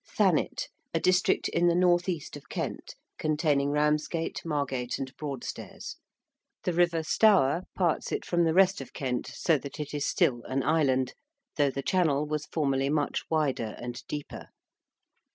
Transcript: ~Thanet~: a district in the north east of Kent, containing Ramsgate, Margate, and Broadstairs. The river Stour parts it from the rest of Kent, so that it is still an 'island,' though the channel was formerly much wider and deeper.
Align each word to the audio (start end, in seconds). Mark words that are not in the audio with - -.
~Thanet~: 0.17 0.67
a 0.95 0.99
district 0.99 1.47
in 1.49 1.67
the 1.67 1.75
north 1.75 2.09
east 2.09 2.35
of 2.35 2.49
Kent, 2.49 2.95
containing 3.19 3.69
Ramsgate, 3.69 4.43
Margate, 4.43 4.97
and 4.97 5.15
Broadstairs. 5.15 5.97
The 6.63 6.73
river 6.73 7.03
Stour 7.03 7.61
parts 7.75 8.11
it 8.11 8.25
from 8.25 8.43
the 8.43 8.55
rest 8.55 8.81
of 8.81 8.93
Kent, 8.93 9.27
so 9.27 9.59
that 9.59 9.79
it 9.79 9.93
is 9.93 10.07
still 10.07 10.41
an 10.45 10.63
'island,' 10.63 11.13
though 11.55 11.69
the 11.69 11.83
channel 11.83 12.25
was 12.25 12.47
formerly 12.47 12.89
much 12.89 13.21
wider 13.29 13.75
and 13.77 14.01
deeper. 14.07 14.47